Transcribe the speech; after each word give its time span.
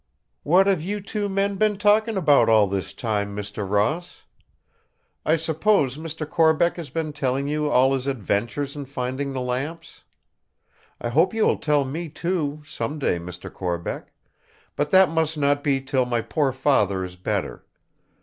"What 0.41 0.65
have 0.65 0.81
you 0.81 0.99
two 0.99 1.29
men 1.29 1.57
been 1.57 1.77
talking 1.77 2.17
about 2.17 2.49
all 2.49 2.65
this 2.65 2.91
time, 2.91 3.35
Mr. 3.35 3.69
Ross? 3.69 4.23
I 5.27 5.35
suppose, 5.35 5.95
Mr. 5.95 6.27
Corbeck 6.27 6.75
has 6.77 6.89
been 6.89 7.13
telling 7.13 7.47
you 7.47 7.69
all 7.69 7.93
his 7.93 8.07
adventures 8.07 8.75
in 8.75 8.85
finding 8.85 9.31
the 9.31 9.41
lamps. 9.41 10.03
I 10.99 11.09
hope 11.09 11.35
you 11.35 11.45
will 11.45 11.59
tell 11.59 11.85
me 11.85 12.09
too, 12.09 12.63
some 12.65 12.97
day, 12.97 13.19
Mr. 13.19 13.53
Corbeck; 13.53 14.11
but 14.75 14.89
that 14.89 15.09
must 15.11 15.37
not 15.37 15.63
be 15.63 15.79
till 15.79 16.07
my 16.07 16.21
poor 16.21 16.51
Father 16.51 17.03
is 17.03 17.15
better. 17.15 17.63